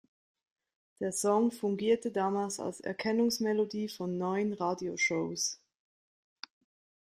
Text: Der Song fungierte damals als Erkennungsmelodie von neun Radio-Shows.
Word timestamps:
Der 0.99 1.11
Song 1.11 1.51
fungierte 1.51 2.09
damals 2.09 2.59
als 2.59 2.79
Erkennungsmelodie 2.81 3.87
von 3.87 4.17
neun 4.17 4.51
Radio-Shows. 4.53 5.61